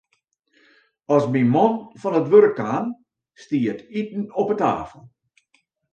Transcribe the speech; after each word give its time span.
As 1.15 1.23
myn 1.33 1.47
man 1.55 1.73
fan 2.01 2.17
it 2.19 2.27
wurk 2.31 2.53
kaam, 2.59 2.85
stie 3.41 3.67
it 3.71 3.79
iten 3.99 4.23
op 4.41 4.47
'e 4.51 4.55
tafel. 4.61 5.01